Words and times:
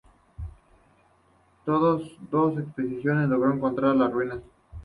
Tras 1.63 1.79
dos 2.31 2.57
expediciones, 2.57 3.29
logró 3.29 3.53
encontrar 3.53 3.95
las 3.97 4.11
ruinas. 4.11 4.39